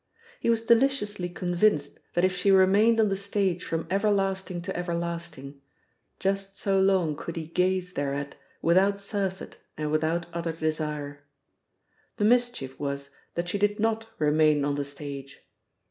[0.39, 5.61] He was deliciously convinced that if she remained on the stage from everlasting to everlasting,
[6.19, 8.33] just so long could he gaze thereat
[8.63, 11.19] without surfeit and without other desire.
[12.17, 15.41] The mischief was that she did not remain on the stage.